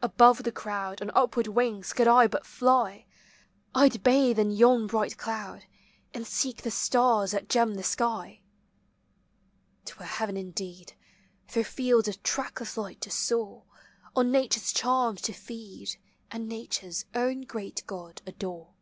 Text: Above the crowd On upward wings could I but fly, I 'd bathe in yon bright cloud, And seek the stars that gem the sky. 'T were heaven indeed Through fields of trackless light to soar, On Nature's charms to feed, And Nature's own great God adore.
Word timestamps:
Above 0.00 0.44
the 0.44 0.50
crowd 0.52 1.02
On 1.02 1.10
upward 1.14 1.46
wings 1.46 1.92
could 1.92 2.08
I 2.08 2.26
but 2.26 2.46
fly, 2.46 3.04
I 3.74 3.90
'd 3.90 4.02
bathe 4.02 4.38
in 4.38 4.50
yon 4.50 4.86
bright 4.86 5.18
cloud, 5.18 5.66
And 6.14 6.26
seek 6.26 6.62
the 6.62 6.70
stars 6.70 7.32
that 7.32 7.46
gem 7.50 7.74
the 7.74 7.82
sky. 7.82 8.40
'T 9.84 9.92
were 9.98 10.06
heaven 10.06 10.38
indeed 10.38 10.94
Through 11.46 11.64
fields 11.64 12.08
of 12.08 12.22
trackless 12.22 12.78
light 12.78 13.02
to 13.02 13.10
soar, 13.10 13.64
On 14.16 14.32
Nature's 14.32 14.72
charms 14.72 15.20
to 15.20 15.34
feed, 15.34 15.96
And 16.30 16.48
Nature's 16.48 17.04
own 17.14 17.42
great 17.42 17.82
God 17.86 18.22
adore. 18.26 18.72